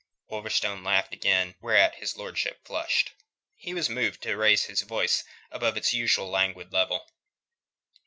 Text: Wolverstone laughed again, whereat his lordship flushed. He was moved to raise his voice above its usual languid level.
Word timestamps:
Wolverstone 0.31 0.83
laughed 0.83 1.13
again, 1.13 1.53
whereat 1.61 1.93
his 1.93 2.17
lordship 2.17 2.65
flushed. 2.65 3.11
He 3.55 3.71
was 3.75 3.87
moved 3.87 4.23
to 4.23 4.35
raise 4.35 4.63
his 4.63 4.81
voice 4.81 5.23
above 5.51 5.77
its 5.77 5.93
usual 5.93 6.27
languid 6.27 6.73
level. 6.73 7.07